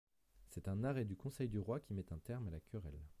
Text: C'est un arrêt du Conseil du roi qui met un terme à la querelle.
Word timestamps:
C'est 0.47 0.67
un 0.67 0.83
arrêt 0.83 1.05
du 1.05 1.15
Conseil 1.15 1.47
du 1.47 1.59
roi 1.59 1.79
qui 1.79 1.93
met 1.93 2.11
un 2.11 2.17
terme 2.17 2.47
à 2.47 2.49
la 2.49 2.59
querelle. 2.59 3.03